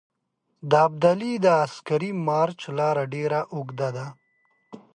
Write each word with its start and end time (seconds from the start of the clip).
د 0.69 0.71
ابدالي 0.87 1.33
د 1.45 1.45
عسکري 1.63 2.11
مارچ 2.27 2.59
لاره 2.79 3.03
ډېره 3.13 3.39
اوږده 3.53 3.89
ده. 3.95 4.07